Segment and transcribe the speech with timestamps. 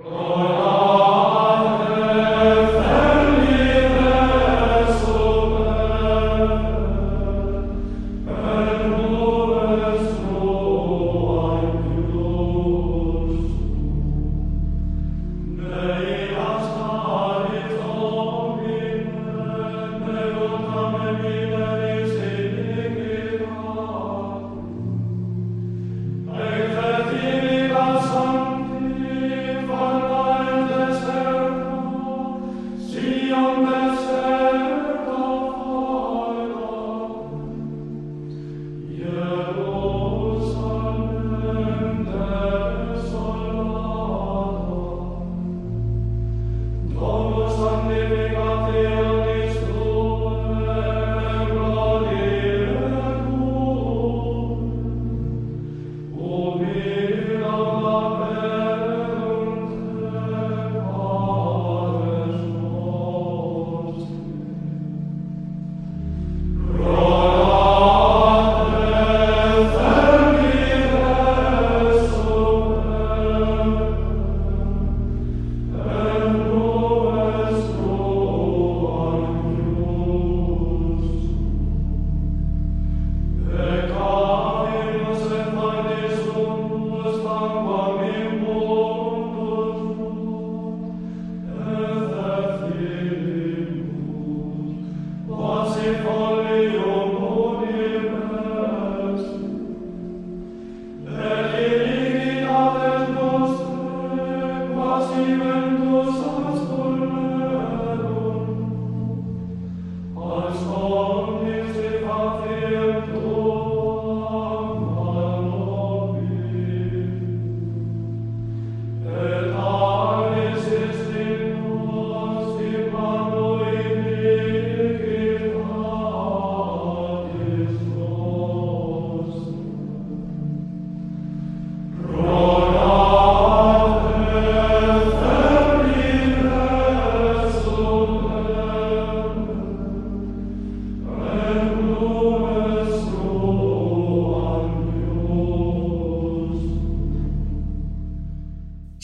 [0.00, 0.51] Oh.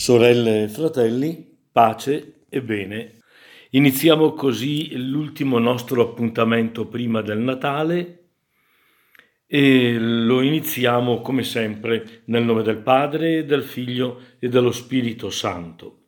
[0.09, 3.19] Sorelle e fratelli, pace e bene.
[3.73, 8.31] Iniziamo così l'ultimo nostro appuntamento prima del Natale
[9.45, 16.08] e lo iniziamo come sempre nel nome del Padre, del Figlio e dello Spirito Santo.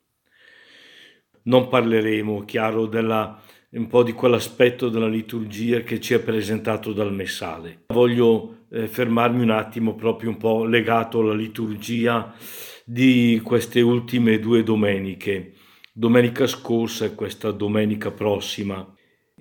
[1.43, 3.41] Non parleremo, chiaro, della,
[3.71, 7.85] un po' di quell'aspetto della liturgia che ci è presentato dal Messale.
[7.89, 12.35] Voglio eh, fermarmi un attimo proprio un po' legato alla liturgia
[12.85, 15.53] di queste ultime due domeniche,
[15.93, 18.87] domenica scorsa e questa domenica prossima.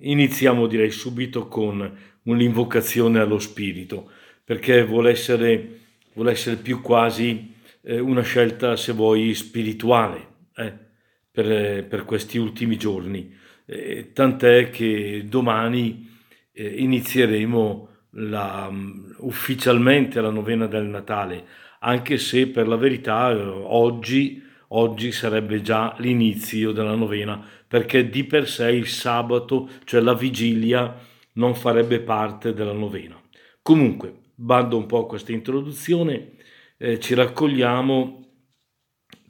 [0.02, 4.10] Iniziamo direi subito con un'invocazione allo Spirito,
[4.44, 5.80] perché vuole essere,
[6.14, 10.88] vuole essere più quasi eh, una scelta, se vuoi, spirituale eh,
[11.30, 13.34] per, per, questi ultimi giorni.
[13.66, 16.08] Eh, tant'è che domani
[16.52, 18.70] eh, inizieremo la,
[19.18, 21.44] ufficialmente la novena del Natale,
[21.80, 28.24] anche se per la verità eh, oggi, oggi sarebbe già l'inizio della novena, perché di
[28.24, 33.20] per sé il sabato, cioè la vigilia, non farebbe parte della novena.
[33.62, 36.32] Comunque, bando un po' a questa introduzione,
[36.76, 38.29] eh, ci raccogliamo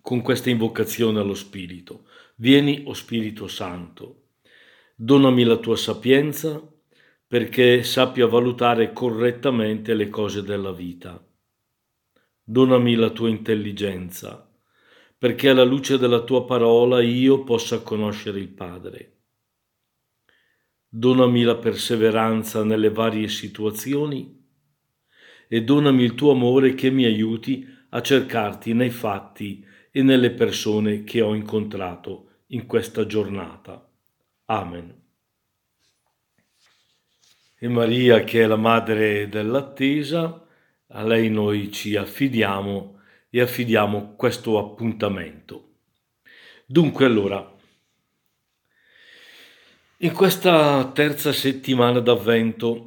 [0.00, 2.06] con questa invocazione allo Spirito.
[2.36, 4.28] Vieni, o Spirito Santo,
[4.94, 6.62] donami la tua sapienza
[7.26, 11.24] perché sappia valutare correttamente le cose della vita
[12.50, 14.50] donami la tua intelligenza,
[15.16, 19.18] perché alla luce della tua parola io possa conoscere il Padre.
[20.88, 24.36] Donami la perseveranza nelle varie situazioni
[25.46, 31.04] e donami il tuo amore che mi aiuti a cercarti nei fatti e nelle persone
[31.04, 33.88] che ho incontrato in questa giornata.
[34.46, 34.98] Amen.
[37.58, 40.46] E Maria, che è la madre dell'attesa,
[40.86, 42.98] a lei noi ci affidiamo
[43.28, 45.68] e affidiamo questo appuntamento.
[46.66, 47.56] Dunque allora,
[49.98, 52.86] in questa terza settimana d'avvento,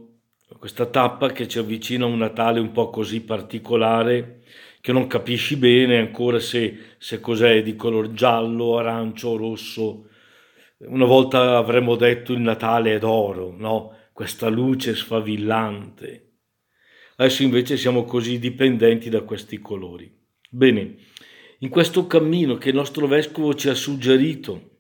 [0.58, 4.44] questa tappa che ci avvicina a un Natale un po' così particolare,
[4.84, 10.10] che non capisci bene ancora se, se cos'è di color giallo, arancio, rosso.
[10.80, 13.96] Una volta avremmo detto il Natale è d'oro, no?
[14.12, 16.32] Questa luce sfavillante.
[17.16, 20.14] Adesso invece siamo così dipendenti da questi colori.
[20.50, 20.98] Bene,
[21.60, 24.72] in questo cammino che il nostro vescovo ci ha suggerito,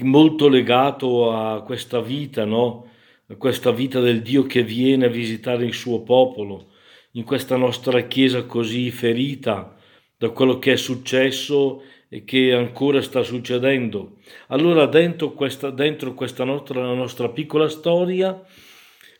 [0.00, 2.90] molto legato a questa vita, no?
[3.28, 6.72] a questa vita del Dio che viene a visitare il suo popolo,
[7.16, 9.74] in questa nostra Chiesa così ferita
[10.16, 14.18] da quello che è successo e che ancora sta succedendo.
[14.48, 18.40] Allora dentro questa, dentro questa nostra, nostra piccola storia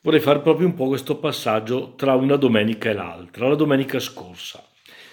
[0.02, 4.64] vorrei fare proprio un po' questo passaggio tra una domenica e l'altra, la domenica scorsa.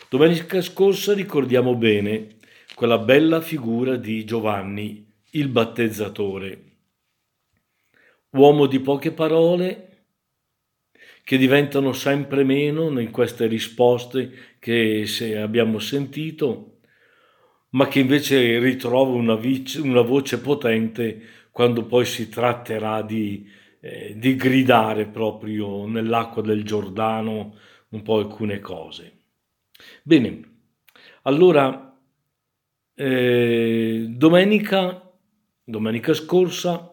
[0.10, 2.36] Domenica scorsa ricordiamo bene
[2.76, 6.64] quella bella figura di Giovanni, il battezzatore,
[8.32, 9.93] uomo di poche parole,
[11.24, 16.80] che diventano sempre meno in queste risposte che abbiamo sentito,
[17.70, 21.22] ma che invece ritrova una, vice, una voce potente
[21.52, 23.50] quando poi si tratterà di,
[23.80, 27.56] eh, di gridare proprio nell'acqua del Giordano
[27.90, 29.20] un po' alcune cose.
[30.04, 30.42] Bene,
[31.24, 31.98] allora
[32.96, 35.12] eh, domenica,
[35.64, 36.93] domenica scorsa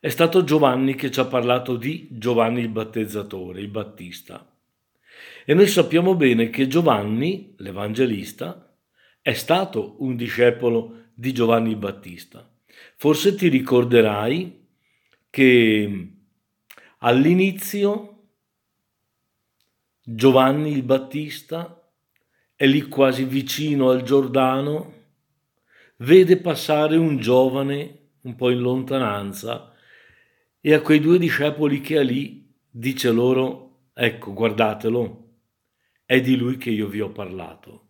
[0.00, 4.50] è stato Giovanni che ci ha parlato di Giovanni il battezzatore, il Battista.
[5.44, 8.74] E noi sappiamo bene che Giovanni, l'Evangelista,
[9.20, 12.50] è stato un discepolo di Giovanni il Battista.
[12.96, 14.68] Forse ti ricorderai
[15.28, 16.12] che
[17.00, 18.28] all'inizio
[20.02, 21.92] Giovanni il Battista
[22.54, 24.94] è lì quasi vicino al Giordano,
[25.96, 29.69] vede passare un giovane un po' in lontananza
[30.60, 35.28] e a quei due discepoli che ha lì dice loro, ecco, guardatelo,
[36.04, 37.88] è di lui che io vi ho parlato.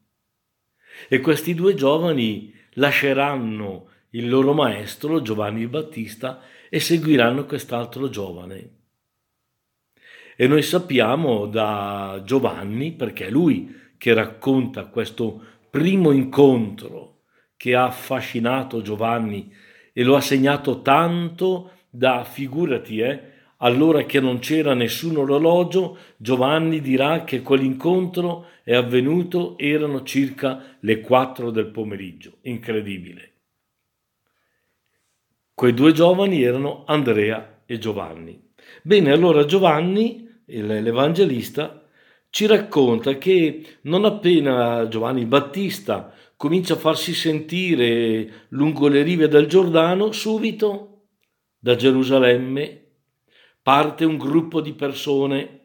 [1.09, 8.79] E questi due giovani lasceranno il loro maestro, Giovanni il Battista, e seguiranno quest'altro giovane.
[10.37, 17.23] E noi sappiamo da Giovanni, perché è lui che racconta questo primo incontro
[17.57, 19.53] che ha affascinato Giovanni
[19.93, 23.23] e lo ha segnato tanto da figurati, eh,
[23.59, 31.01] allora che non c'era nessun orologio, Giovanni dirà che quell'incontro è avvenuto, erano circa le
[31.01, 32.39] 4 del pomeriggio.
[32.43, 33.33] Incredibile.
[35.53, 38.41] Quei due giovani erano Andrea e Giovanni.
[38.83, 41.85] Bene, allora Giovanni, l'Evangelista,
[42.31, 49.47] ci racconta che non appena Giovanni Battista comincia a farsi sentire lungo le rive del
[49.47, 50.90] Giordano, subito
[51.61, 52.87] da Gerusalemme
[53.63, 55.59] parte un gruppo di persone,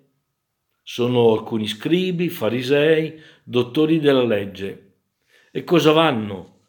[0.84, 4.98] sono alcuni scribi, farisei, dottori della legge.
[5.52, 6.60] E cosa vanno?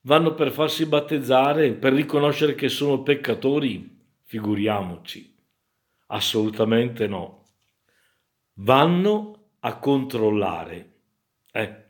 [0.00, 3.98] Vanno per farsi battezzare, per riconoscere che sono peccatori?
[4.24, 5.36] Figuriamoci.
[6.06, 7.44] Assolutamente no.
[8.54, 10.92] Vanno a controllare.
[11.52, 11.89] Eh,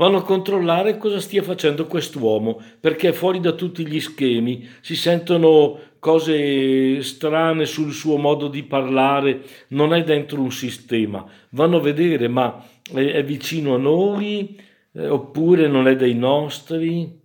[0.00, 4.96] vanno a controllare cosa stia facendo quest'uomo, perché è fuori da tutti gli schemi, si
[4.96, 11.80] sentono cose strane sul suo modo di parlare, non è dentro un sistema, vanno a
[11.80, 12.64] vedere ma
[12.94, 14.58] è, vicino a noi
[14.92, 17.20] eh, oppure non è dei nostri,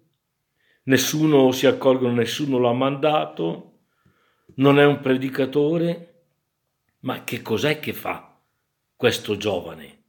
[0.83, 3.71] nessuno si accorgono, nessuno l'ha mandato,
[4.55, 6.23] non è un predicatore,
[7.03, 8.37] ma che cos'è che fa
[8.97, 10.03] questo giovane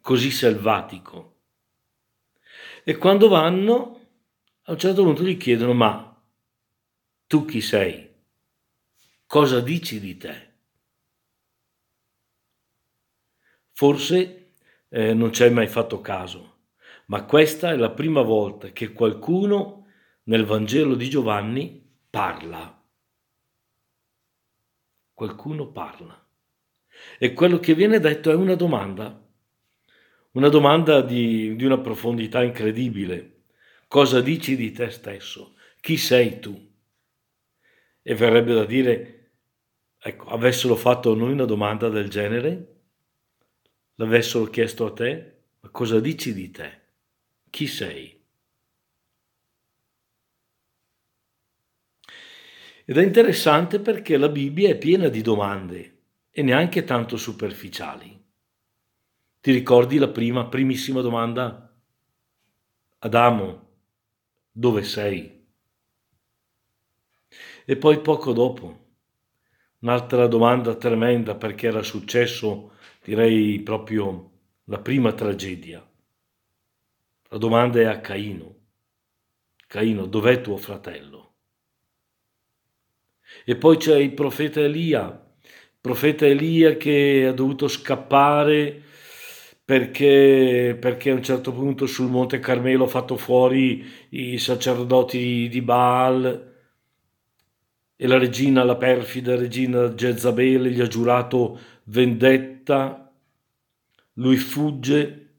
[0.00, 1.37] così selvatico?
[2.88, 4.00] E quando vanno,
[4.62, 6.24] a un certo punto gli chiedono, ma
[7.26, 8.10] tu chi sei?
[9.26, 10.52] Cosa dici di te?
[13.74, 14.54] Forse
[14.88, 16.60] eh, non ci hai mai fatto caso,
[17.08, 19.88] ma questa è la prima volta che qualcuno
[20.22, 22.82] nel Vangelo di Giovanni parla.
[25.12, 26.26] Qualcuno parla.
[27.18, 29.27] E quello che viene detto è una domanda.
[30.38, 33.46] Una domanda di, di una profondità incredibile.
[33.88, 35.56] Cosa dici di te stesso?
[35.80, 36.56] Chi sei tu?
[38.00, 39.32] E verrebbe da dire,
[39.98, 42.82] ecco, avessero fatto a noi una domanda del genere,
[43.96, 46.82] l'avessero chiesto a te, ma cosa dici di te?
[47.50, 48.24] Chi sei?
[52.84, 58.17] Ed è interessante perché la Bibbia è piena di domande e neanche tanto superficiali.
[59.40, 61.72] Ti ricordi la prima, primissima domanda?
[62.98, 63.68] Adamo,
[64.50, 65.46] dove sei?
[67.64, 68.86] E poi poco dopo,
[69.80, 72.72] un'altra domanda tremenda perché era successo,
[73.04, 74.30] direi proprio
[74.64, 75.86] la prima tragedia.
[77.30, 78.56] La domanda è a Caino.
[79.68, 81.34] Caino, dov'è tuo fratello?
[83.44, 85.26] E poi c'è il profeta Elia,
[85.80, 88.82] profeta Elia che ha dovuto scappare
[89.68, 95.60] perché, perché a un certo punto sul Monte Carmelo ha fatto fuori i sacerdoti di
[95.60, 96.56] Baal
[97.94, 103.14] e la regina, la perfida regina Jezabele gli ha giurato vendetta,
[104.14, 105.34] lui fugge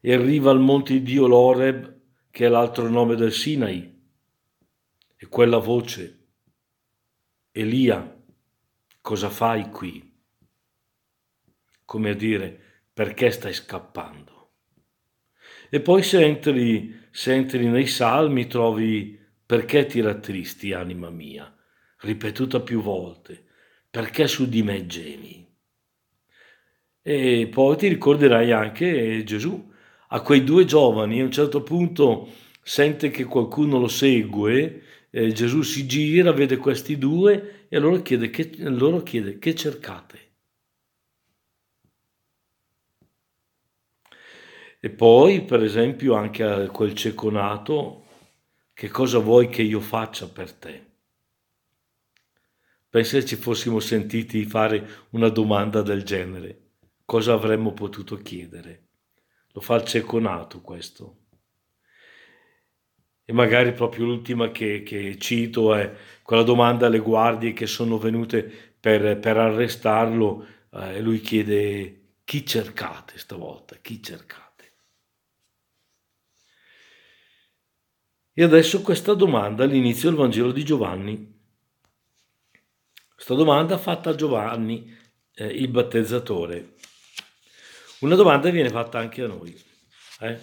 [0.00, 2.00] e arriva al monte di Dio Loreb,
[2.32, 4.02] che è l'altro nome del Sinai,
[5.14, 6.26] e quella voce,
[7.52, 8.20] Elia,
[9.00, 10.12] cosa fai qui?
[11.84, 12.63] Come a dire,
[12.94, 14.52] perché stai scappando?
[15.68, 21.52] E poi se entri, se entri nei salmi trovi perché ti rattristi, anima mia,
[22.02, 23.44] ripetuta più volte,
[23.90, 25.44] perché su di me gemi?
[27.02, 29.72] E poi ti ricorderai anche Gesù,
[30.08, 32.28] a quei due giovani, a un certo punto
[32.62, 38.30] sente che qualcuno lo segue, eh, Gesù si gira, vede questi due e allora chiede
[38.30, 40.23] che, loro chiede che cercate.
[44.84, 48.04] E poi, per esempio, anche a quel cieco nato,
[48.74, 50.84] che cosa vuoi che io faccia per te?
[52.90, 56.72] Pensa se ci fossimo sentiti fare una domanda del genere,
[57.06, 58.88] cosa avremmo potuto chiedere?
[59.52, 61.16] Lo fa il cieco nato questo.
[63.24, 68.42] E magari proprio l'ultima che, che, cito è quella domanda alle guardie che sono venute
[68.78, 74.43] per, per arrestarlo eh, e lui chiede chi cercate stavolta, chi cercate?
[78.36, 81.32] E adesso questa domanda all'inizio del Vangelo di Giovanni.
[83.14, 84.92] Questa domanda fatta a Giovanni,
[85.34, 86.74] eh, il battezzatore.
[88.00, 89.56] Una domanda viene fatta anche a noi.
[90.18, 90.38] Eh?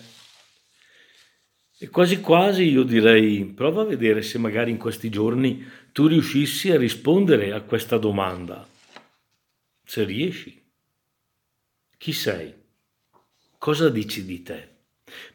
[1.79, 6.71] E quasi quasi io direi, prova a vedere se magari in questi giorni tu riuscissi
[6.71, 8.65] a rispondere a questa domanda.
[9.83, 10.63] Se riesci.
[11.97, 12.53] Chi sei?
[13.57, 14.69] Cosa dici di te?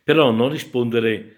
[0.02, 1.35] Però non rispondere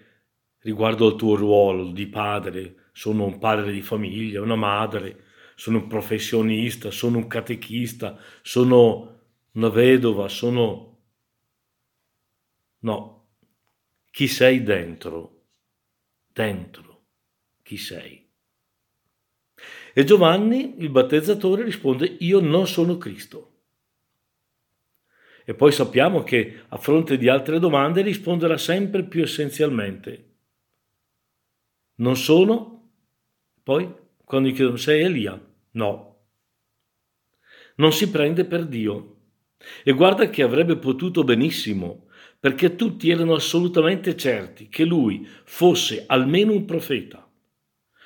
[0.61, 5.23] riguardo al tuo ruolo di padre, sono un padre di famiglia, una madre,
[5.55, 9.19] sono un professionista, sono un catechista, sono
[9.53, 10.97] una vedova, sono...
[12.79, 13.27] No,
[14.09, 15.43] chi sei dentro?
[16.31, 17.03] Dentro,
[17.61, 18.27] chi sei?
[19.93, 23.47] E Giovanni, il battezzatore, risponde, io non sono Cristo.
[25.43, 30.28] E poi sappiamo che a fronte di altre domande risponderà sempre più essenzialmente,
[31.99, 32.91] non sono?
[33.63, 35.39] Poi, quando gli chiedono, sei Elia?
[35.71, 36.17] No.
[37.75, 39.15] Non si prende per Dio.
[39.83, 42.07] E guarda che avrebbe potuto benissimo,
[42.39, 47.29] perché tutti erano assolutamente certi che lui fosse almeno un profeta,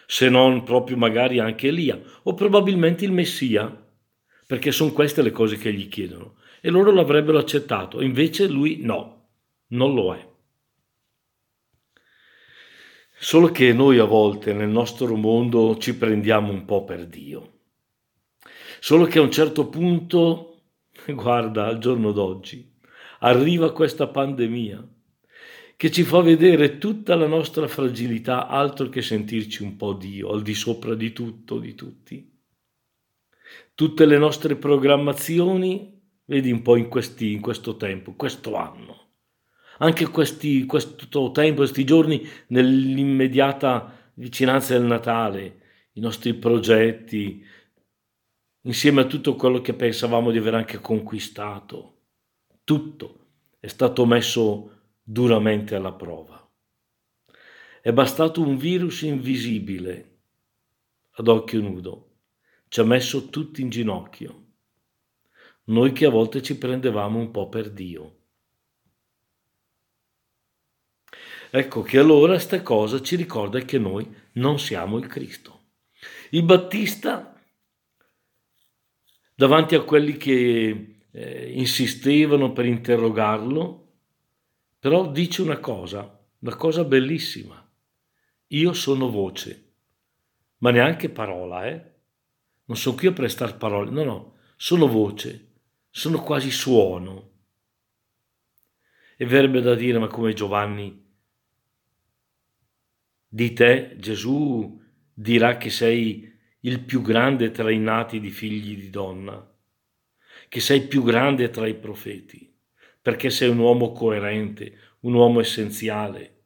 [0.07, 3.85] se non proprio magari anche Elia, o probabilmente il Messia,
[4.47, 6.37] perché sono queste le cose che gli chiedono.
[6.61, 9.29] E loro l'avrebbero accettato, invece lui no,
[9.67, 10.32] non lo è.
[13.15, 17.51] Solo che noi a volte nel nostro mondo ci prendiamo un po' per Dio.
[18.79, 20.63] Solo che a un certo punto,
[21.07, 22.69] guarda, al giorno d'oggi,
[23.19, 24.85] arriva questa pandemia
[25.77, 30.41] che ci fa vedere tutta la nostra fragilità, altro che sentirci un po' Dio, al
[30.41, 32.31] di sopra di tutto, di tutti.
[33.73, 39.02] Tutte le nostre programmazioni, vedi un po' in, questi, in questo tempo, questo anno
[39.79, 45.61] anche questi, questo tempo, questi giorni nell'immediata vicinanza del Natale,
[45.93, 47.43] i nostri progetti,
[48.61, 52.01] insieme a tutto quello che pensavamo di aver anche conquistato,
[52.63, 53.19] tutto
[53.59, 56.39] è stato messo duramente alla prova.
[57.81, 60.19] È bastato un virus invisibile
[61.15, 62.11] ad occhio nudo,
[62.69, 64.41] ci ha messo tutti in ginocchio.
[65.65, 68.22] Noi che a volte ci prendevamo un po' per Dio.
[71.55, 75.65] Ecco che allora questa cosa ci ricorda che noi non siamo il Cristo.
[76.31, 77.39] Il Battista,
[79.35, 83.91] davanti a quelli che eh, insistevano per interrogarlo,
[84.79, 87.63] però dice una cosa, una cosa bellissima.
[88.47, 89.73] Io sono voce,
[90.57, 91.91] ma neanche parola, eh?
[92.65, 95.49] Non sono qui a prestare parole, no, no, sono voce,
[95.91, 97.29] sono quasi suono.
[99.15, 101.02] E verrebbe da dire, ma come Giovanni
[103.33, 104.79] di te Gesù
[105.11, 109.43] dirà che sei il più grande tra i nati di figli di donna,
[110.47, 112.55] che sei più grande tra i profeti,
[113.01, 116.43] perché sei un uomo coerente, un uomo essenziale.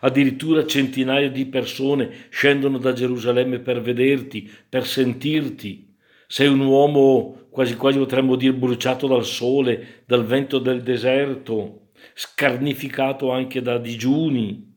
[0.00, 7.74] Addirittura centinaia di persone scendono da Gerusalemme per vederti, per sentirti, sei un uomo quasi
[7.76, 14.72] quasi potremmo dire bruciato dal sole, dal vento del deserto, scarnificato anche da digiuni.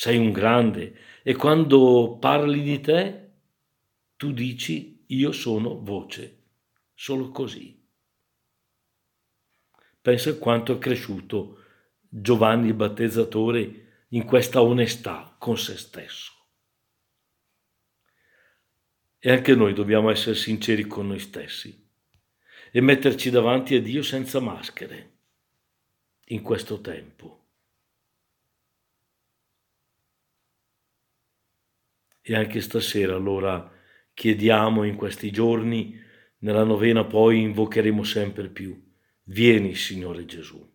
[0.00, 3.32] Sei un grande e quando parli di te,
[4.16, 6.44] tu dici io sono voce,
[6.94, 7.86] solo così.
[10.00, 11.58] Pensa quanto è cresciuto
[12.08, 16.32] Giovanni il battezzatore in questa onestà con se stesso.
[19.18, 21.90] E anche noi dobbiamo essere sinceri con noi stessi
[22.72, 25.18] e metterci davanti a Dio senza maschere
[26.28, 27.39] in questo tempo.
[32.22, 33.70] E anche stasera allora
[34.12, 35.98] chiediamo in questi giorni,
[36.38, 38.78] nella novena poi invocheremo sempre più,
[39.24, 40.68] vieni Signore Gesù.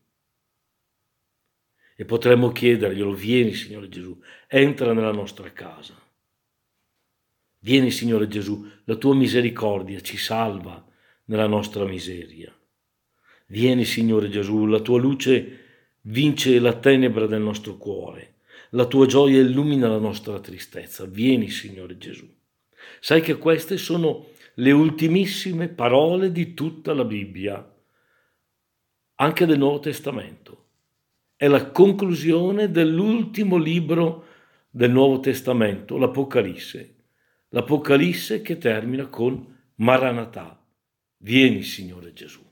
[1.97, 5.95] E potremmo chiederglielo, vieni Signore Gesù, entra nella nostra casa.
[7.59, 10.85] Vieni Signore Gesù, la tua misericordia ci salva
[11.25, 12.53] nella nostra miseria.
[13.47, 15.59] Vieni Signore Gesù, la tua luce
[16.01, 18.34] vince la tenebra del nostro cuore,
[18.71, 21.05] la tua gioia illumina la nostra tristezza.
[21.05, 22.27] Vieni Signore Gesù.
[22.99, 27.73] Sai che queste sono le ultimissime parole di tutta la Bibbia,
[29.15, 30.63] anche del Nuovo Testamento.
[31.35, 34.25] È la conclusione dell'ultimo libro
[34.69, 36.95] del Nuovo Testamento, l'Apocalisse
[37.55, 40.61] l'Apocalisse che termina con Maranatà.
[41.17, 42.43] Vieni, Signore Gesù.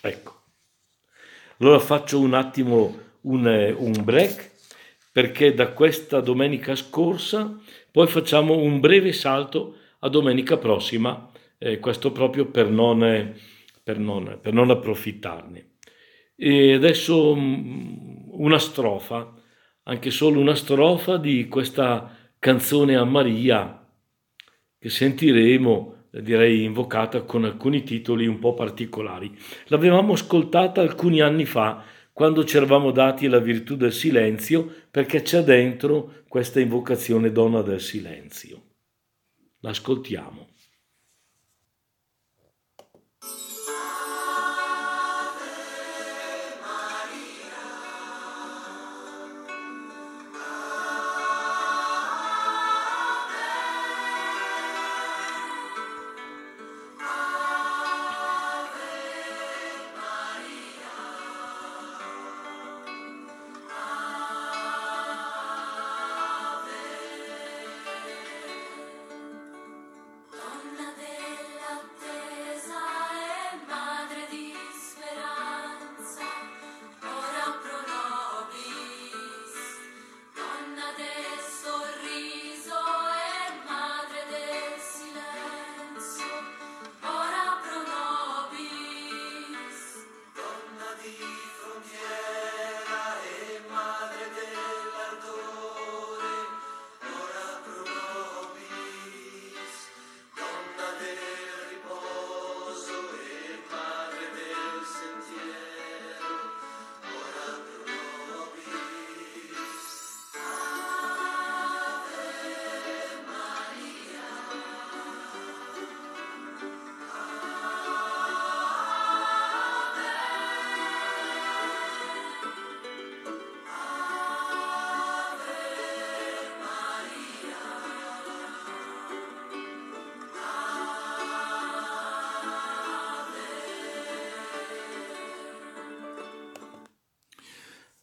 [0.00, 0.42] Ecco.
[1.58, 4.52] Allora faccio un attimo un, un break
[5.12, 7.56] perché da questa domenica scorsa
[7.90, 13.32] poi facciamo un breve salto a domenica prossima, eh, questo proprio per non,
[13.82, 15.76] per non, per non approfittarne.
[16.34, 19.32] E adesso mm, una strofa,
[19.84, 23.86] anche solo una strofa di questa canzone a Maria
[24.76, 29.32] che sentiremo, direi, invocata con alcuni titoli un po' particolari.
[29.66, 35.42] L'avevamo ascoltata alcuni anni fa quando ci eravamo dati la virtù del silenzio perché c'è
[35.42, 38.62] dentro questa invocazione donna del silenzio.
[39.58, 40.53] L'ascoltiamo.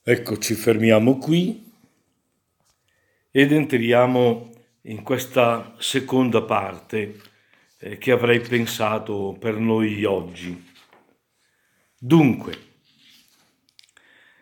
[0.04, 1.72] Ecco, ci fermiamo qui
[3.30, 4.50] ed entriamo
[4.86, 7.22] in questa seconda parte
[7.78, 10.70] eh, che avrei pensato per noi oggi.
[11.96, 12.58] Dunque,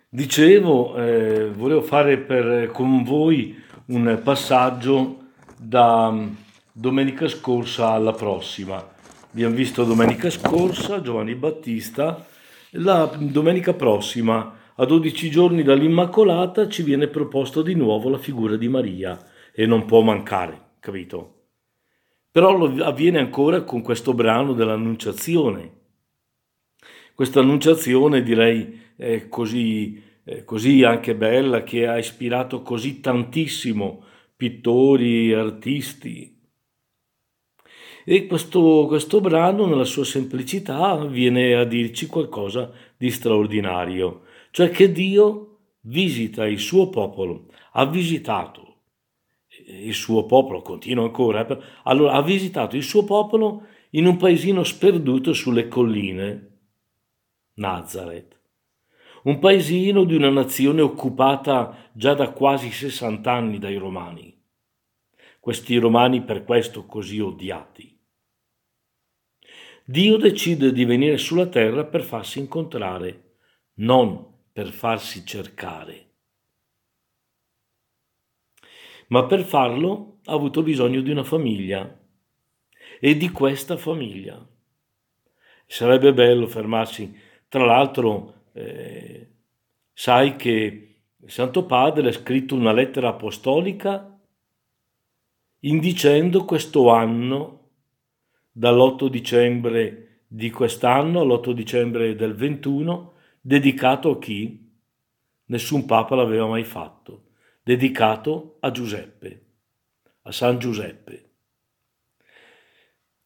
[0.07, 6.35] dicevo, eh, volevo fare per, con voi un passaggio da mm,
[6.71, 8.95] domenica scorsa alla prossima.
[9.29, 12.25] Abbiamo visto domenica scorsa Giovanni Battista,
[12.69, 18.69] la domenica prossima a 12 giorni dall'Immacolata ci viene proposto di nuovo la figura di
[18.69, 19.19] Maria
[19.53, 21.47] e non può mancare, capito?
[22.31, 25.79] Però lo avviene ancora con questo brano dell'Annunciazione.
[27.13, 34.01] Questa Annunciazione direi è così, è così anche bella che ha ispirato così tantissimo
[34.37, 36.39] pittori, artisti.
[38.05, 44.91] E questo, questo brano nella sua semplicità viene a dirci qualcosa di straordinario cioè che
[44.91, 48.69] Dio visita il suo popolo, ha visitato
[49.67, 54.63] il suo popolo, continua ancora, eh, allora ha visitato il suo popolo in un paesino
[54.63, 56.47] sperduto sulle colline,
[57.55, 58.37] Nazareth,
[59.23, 64.35] un paesino di una nazione occupata già da quasi 60 anni dai romani,
[65.39, 67.97] questi romani per questo così odiati.
[69.83, 73.37] Dio decide di venire sulla terra per farsi incontrare,
[73.79, 76.07] non per farsi cercare.
[79.07, 81.97] Ma per farlo ha avuto bisogno di una famiglia
[82.99, 84.45] e di questa famiglia.
[85.65, 87.15] Sarebbe bello fermarsi.
[87.47, 89.27] Tra l'altro, eh,
[89.93, 94.19] sai che il Santo Padre ha scritto una lettera apostolica
[95.61, 97.57] indicendo questo anno,
[98.51, 104.67] dall'8 dicembre di quest'anno all'8 dicembre del 21, dedicato a chi?
[105.45, 107.29] Nessun Papa l'aveva mai fatto,
[107.63, 109.45] dedicato a Giuseppe,
[110.23, 111.29] a San Giuseppe.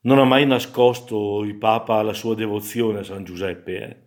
[0.02, 3.82] Non ha mai nascosto il Papa la sua devozione a San Giuseppe.
[3.82, 3.98] Eh?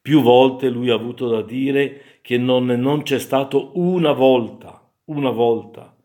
[0.00, 5.30] Più volte lui ha avuto da dire che non, non c'è stato una volta, una
[5.30, 5.96] volta,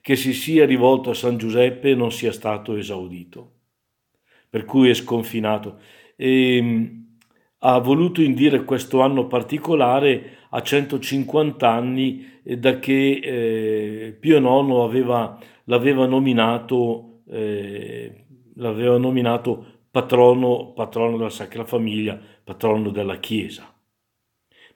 [0.00, 3.52] che si sia rivolto a San Giuseppe e non sia stato esaudito.
[4.48, 5.78] Per cui è sconfinato.
[6.16, 7.01] E, ehm,
[7.64, 15.38] ha voluto indire questo anno particolare a 150 anni da che eh, Pio IX aveva,
[15.64, 18.22] l'aveva nominato eh,
[18.56, 23.72] l'aveva nominato patrono, patrono della Sacra Famiglia, patrono della Chiesa.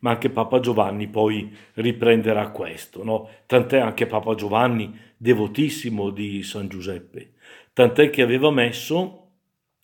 [0.01, 3.29] Ma anche Papa Giovanni poi riprenderà questo, no?
[3.47, 7.33] Tant'è anche Papa Giovanni devotissimo di San Giuseppe,
[7.73, 9.31] tant'è che aveva messo,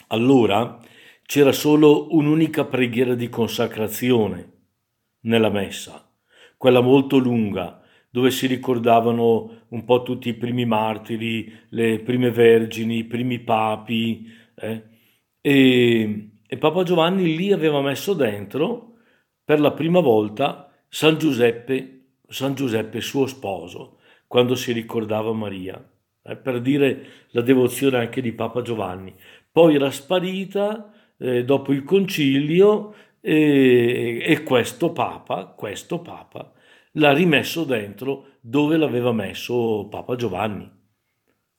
[0.09, 0.79] allora
[1.23, 4.51] c'era solo un'unica preghiera di consacrazione
[5.23, 6.11] nella messa,
[6.57, 7.81] quella molto lunga,
[8.11, 14.31] dove si ricordavano un po' tutti i primi martiri, le prime vergini, i primi papi.
[14.55, 14.83] Eh?
[15.41, 18.97] E, e Papa Giovanni lì aveva messo dentro
[19.43, 25.83] per la prima volta San Giuseppe, San Giuseppe suo sposo, quando si ricordava Maria,
[26.23, 29.15] eh, per dire la devozione anche di Papa Giovanni.
[29.51, 30.92] Poi era sparita
[31.23, 36.53] eh, dopo il concilio e, e questo Papa, questo Papa
[36.93, 40.69] l'ha rimesso dentro dove l'aveva messo Papa Giovanni.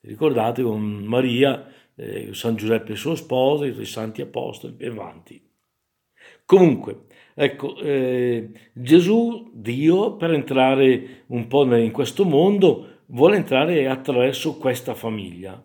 [0.00, 5.42] Ricordate con Maria, eh, San Giuseppe suo sposo, i santi apostoli e avanti.
[6.44, 14.58] Comunque, ecco, eh, Gesù, Dio, per entrare un po' in questo mondo, vuole entrare attraverso
[14.58, 15.62] questa famiglia.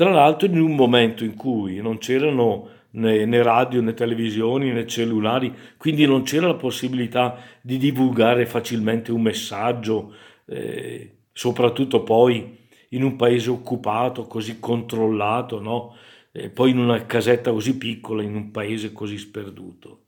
[0.00, 4.86] Tra l'altro in un momento in cui non c'erano né, né radio né televisioni né
[4.86, 10.14] cellulari, quindi non c'era la possibilità di divulgare facilmente un messaggio,
[10.46, 12.56] eh, soprattutto poi
[12.88, 15.94] in un paese occupato, così controllato, no?
[16.32, 20.04] E poi in una casetta così piccola, in un paese così sperduto.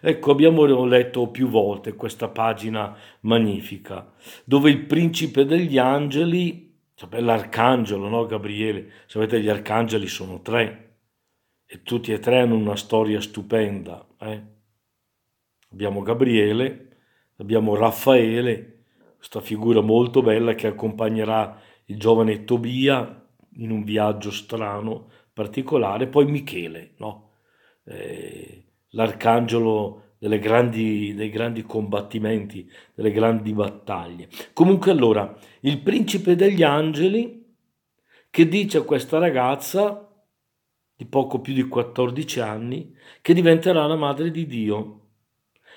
[0.00, 4.10] Ecco, abbiamo letto più volte questa pagina magnifica,
[4.44, 6.67] dove il principe degli angeli,
[6.98, 10.96] cioè l'arcangelo, no, Gabriele, sapete gli arcangeli sono tre,
[11.64, 14.04] e tutti e tre hanno una storia stupenda.
[14.18, 14.42] Eh?
[15.70, 16.96] Abbiamo Gabriele,
[17.36, 18.82] abbiamo Raffaele,
[19.14, 26.26] questa figura molto bella che accompagnerà il giovane Tobia in un viaggio strano, particolare, poi
[26.26, 27.30] Michele, no?
[27.84, 34.28] eh, l'arcangelo grandi, dei grandi combattimenti, delle grandi battaglie.
[34.52, 37.44] Comunque allora, il principe degli angeli
[38.30, 40.08] che dice a questa ragazza
[40.94, 45.00] di poco più di 14 anni, che diventerà la madre di Dio,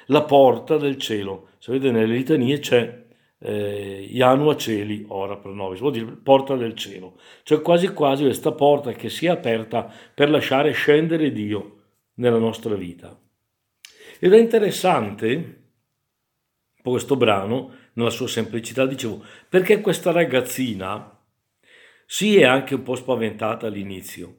[0.07, 1.49] la porta del cielo.
[1.59, 3.05] Sapete, nelle litanie c'è
[3.37, 7.19] eh, Ianua Celi, ora per nove, vuol dire porta del cielo.
[7.43, 11.81] Cioè quasi quasi questa porta che si è aperta per lasciare scendere Dio
[12.15, 13.15] nella nostra vita.
[14.23, 15.63] Ed è interessante,
[16.81, 21.19] questo brano, nella sua semplicità, dicevo, perché questa ragazzina
[22.05, 24.35] si è anche un po' spaventata all'inizio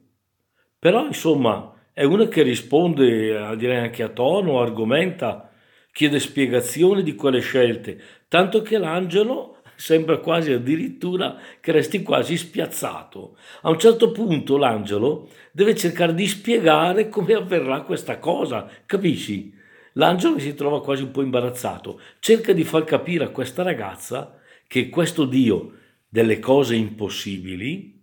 [0.83, 5.49] però insomma è una che risponde, direi anche a tono, argomenta,
[5.93, 13.37] chiede spiegazioni di quelle scelte, tanto che l'angelo sembra quasi addirittura che resti quasi spiazzato.
[13.61, 19.61] A un certo punto l'angelo deve cercare di spiegare come avverrà questa cosa, capisci?
[19.93, 24.89] L'angelo si trova quasi un po' imbarazzato, cerca di far capire a questa ragazza che
[24.89, 25.73] questo Dio
[26.07, 28.01] delle cose impossibili,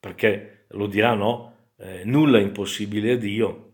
[0.00, 3.72] perché lo dirà no, eh, nulla è impossibile a Dio,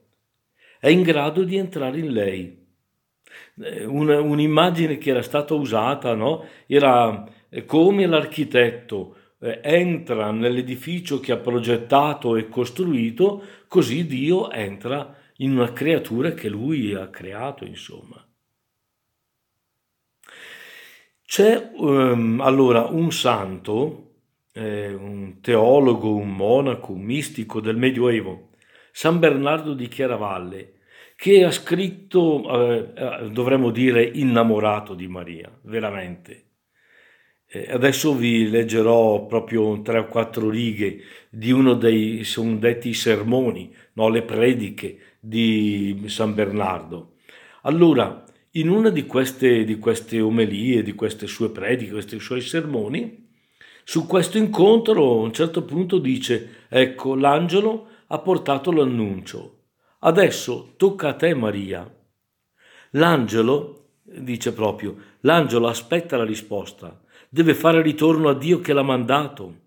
[0.78, 2.62] è in grado di entrare in lei.
[3.60, 6.44] Eh, una, un'immagine che era stata usata no?
[6.66, 7.26] era
[7.66, 15.72] come l'architetto eh, entra nell'edificio che ha progettato e costruito, così Dio entra in una
[15.72, 18.24] creatura che lui ha creato, insomma.
[21.26, 24.12] C'è um, allora un santo,
[24.52, 28.50] eh, un teologo, un monaco, un mistico del Medioevo,
[28.92, 30.74] San Bernardo di Chiaravalle,
[31.16, 36.42] che ha scritto, eh, eh dovremmo dire, innamorato di Maria, veramente.
[37.46, 43.74] Eh, adesso vi leggerò proprio tre o quattro righe di uno dei, sono detti sermoni,
[43.94, 47.14] no, le prediche di San Bernardo.
[47.62, 53.26] Allora, in una di queste, di queste omelie, di queste sue prediche, questi suoi sermoni,
[53.84, 59.64] su questo incontro a un certo punto dice, ecco, l'angelo ha portato l'annuncio,
[60.00, 61.90] adesso tocca a te Maria.
[62.90, 69.62] L'angelo, dice proprio, l'angelo aspetta la risposta, deve fare ritorno a Dio che l'ha mandato.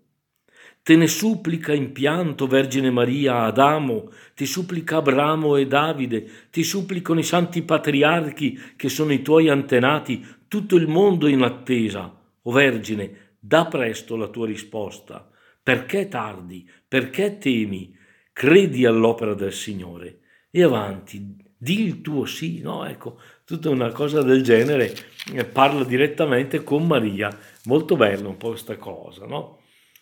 [0.88, 7.20] Te ne supplica in pianto, Vergine Maria, Adamo, ti supplica Abramo e Davide, ti supplicano
[7.20, 12.18] i santi patriarchi che sono i tuoi antenati, tutto il mondo in attesa.
[12.40, 15.28] O Vergine, da presto la tua risposta.
[15.62, 16.66] Perché tardi?
[16.88, 17.94] Perché temi?
[18.32, 20.20] Credi all'opera del Signore.
[20.50, 22.86] E avanti, di il tuo sì, no?
[22.86, 24.94] Ecco, tutta una cosa del genere
[25.34, 27.28] eh, parla direttamente con Maria.
[27.64, 29.60] Molto bella un po' questa cosa, no?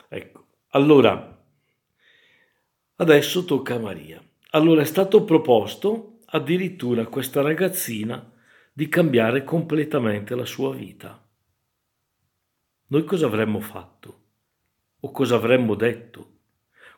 [0.09, 1.45] Ecco, allora,
[2.97, 4.23] adesso tocca a Maria.
[4.51, 8.33] Allora è stato proposto addirittura a questa ragazzina
[8.73, 11.23] di cambiare completamente la sua vita.
[12.89, 14.21] Noi cosa avremmo fatto?
[15.01, 16.35] O cosa avremmo detto?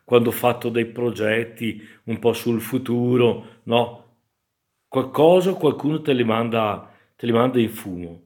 [0.05, 4.09] Quando ho fatto dei progetti un po' sul futuro, no?
[4.89, 8.23] qualcosa qualcuno te li manda, te li manda in fumo.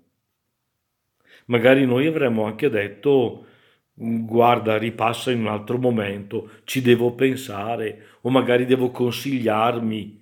[1.46, 3.46] Magari noi avremmo anche detto
[3.94, 10.20] guarda, ripassa in un altro momento, ci devo pensare o magari devo consigliarmi.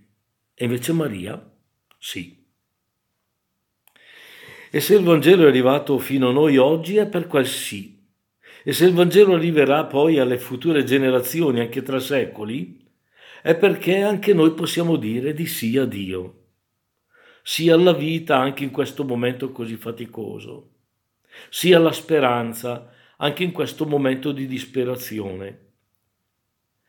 [0.55, 1.51] E invece Maria,
[1.99, 2.39] sì.
[4.73, 7.99] E se il Vangelo è arrivato fino a noi oggi è per quel sì.
[8.63, 12.79] E se il Vangelo arriverà poi alle future generazioni, anche tra secoli,
[13.43, 16.35] è perché anche noi possiamo dire di sì a Dio,
[17.43, 20.71] sì alla vita anche in questo momento così faticoso,
[21.49, 25.69] sì alla speranza anche in questo momento di disperazione.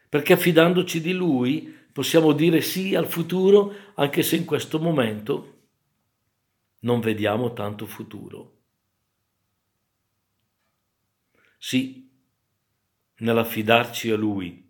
[0.09, 5.59] Perché affidandoci di Lui possiamo dire sì al futuro anche se in questo momento
[6.79, 8.59] non vediamo tanto futuro.
[11.57, 12.09] Sì,
[13.17, 14.69] nell'affidarci a Lui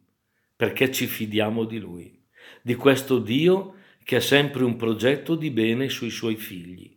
[0.56, 2.24] perché ci fidiamo di Lui,
[2.62, 6.96] di questo Dio che ha sempre un progetto di bene sui suoi figli,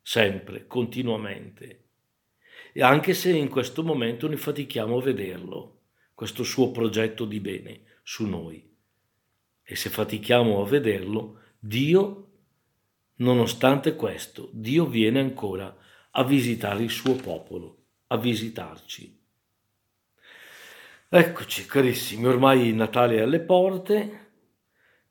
[0.00, 1.83] sempre, continuamente.
[2.76, 5.82] E anche se in questo momento ne fatichiamo a vederlo,
[6.12, 8.68] questo suo progetto di bene su noi.
[9.62, 12.30] E se fatichiamo a vederlo, Dio,
[13.18, 15.72] nonostante questo, Dio viene ancora
[16.10, 19.20] a visitare il suo popolo, a visitarci.
[21.08, 24.30] Eccoci carissimi, ormai il Natale è alle porte,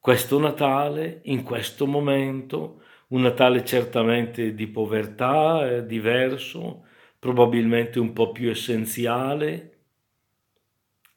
[0.01, 6.91] questo Natale, in questo momento, un Natale certamente di povertà, eh, diverso,
[7.23, 9.77] probabilmente un po' più essenziale,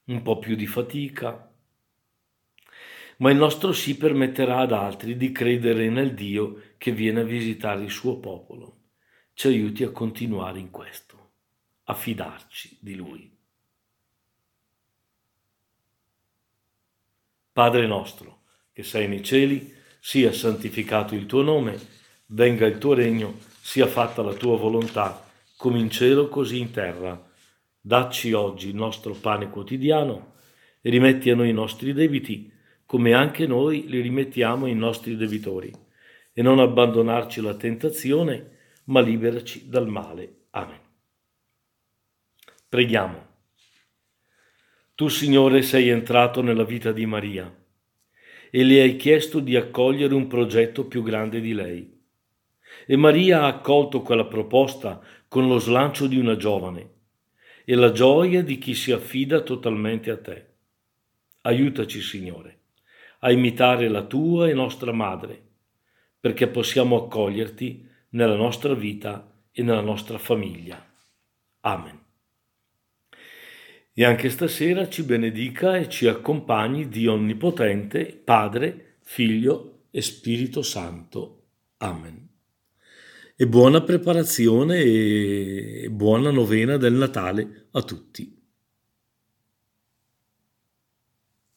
[0.04, 1.52] un po' più di fatica,
[3.16, 7.82] ma il nostro sì permetterà ad altri di credere nel Dio che viene a visitare
[7.82, 8.82] il suo popolo.
[9.34, 11.30] Ci aiuti a continuare in questo,
[11.86, 13.36] a fidarci di Lui.
[17.50, 18.42] Padre nostro,
[18.72, 21.76] che sei nei cieli, sia santificato il tuo nome,
[22.26, 25.25] venga il tuo regno, sia fatta la tua volontà,
[25.56, 27.30] come in cielo così in terra.
[27.80, 30.34] Dacci oggi il nostro pane quotidiano
[30.80, 32.52] e rimetti a noi i nostri debiti,
[32.84, 35.72] come anche noi li rimettiamo ai nostri debitori,
[36.32, 38.50] e non abbandonarci alla tentazione,
[38.84, 40.46] ma liberaci dal male.
[40.50, 40.80] Amen.
[42.68, 43.24] Preghiamo.
[44.94, 47.54] Tu, Signore, sei entrato nella vita di Maria
[48.50, 51.94] e le hai chiesto di accogliere un progetto più grande di lei.
[52.86, 56.94] E Maria ha accolto quella proposta con lo slancio di una giovane
[57.64, 60.46] e la gioia di chi si affida totalmente a te.
[61.42, 62.60] Aiutaci, Signore,
[63.20, 65.42] a imitare la tua e nostra madre,
[66.20, 70.84] perché possiamo accoglierti nella nostra vita e nella nostra famiglia.
[71.60, 72.04] Amen.
[73.92, 81.44] E anche stasera ci benedica e ci accompagni Dio Onnipotente, Padre, Figlio e Spirito Santo.
[81.78, 82.25] Amen.
[83.38, 88.35] E buona preparazione e buona novena del Natale a tutti.